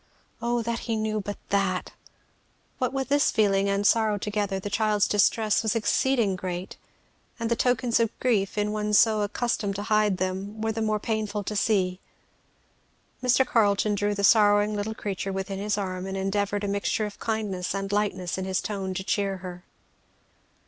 "Oh 0.41 0.63
that 0.63 0.79
he 0.89 0.95
knew 0.95 1.21
but 1.21 1.37
that!" 1.49 1.91
What 2.79 2.91
with 2.91 3.09
this 3.09 3.29
feeling 3.29 3.69
and 3.69 3.85
sorrow 3.85 4.17
together 4.17 4.59
the 4.59 4.67
child's 4.71 5.07
distress 5.07 5.61
was 5.61 5.75
exceeding 5.75 6.35
great; 6.35 6.75
and 7.39 7.51
the 7.51 7.55
tokens 7.55 7.99
of 7.99 8.19
grief 8.19 8.57
in 8.57 8.71
one 8.71 8.93
so 8.93 9.21
accustomed 9.21 9.75
to 9.75 9.83
hide 9.83 10.17
them 10.17 10.59
were 10.59 10.71
the 10.71 10.81
more 10.81 10.99
painful 10.99 11.43
to 11.43 11.55
see. 11.55 11.99
Mr. 13.21 13.45
Carleton 13.45 13.93
drew 13.93 14.15
the 14.15 14.23
sorrowing 14.23 14.75
little 14.75 14.95
creature 14.95 15.31
within 15.31 15.59
his 15.59 15.77
arm 15.77 16.07
and 16.07 16.17
endeavoured 16.17 16.63
with 16.63 16.71
a 16.71 16.73
mixture 16.73 17.05
of 17.05 17.19
kindness 17.19 17.75
and 17.75 17.91
lightness 17.91 18.39
in 18.39 18.45
his 18.45 18.59
tone 18.59 18.95
to 18.95 19.03
cheer 19.03 19.37
her. 19.37 19.63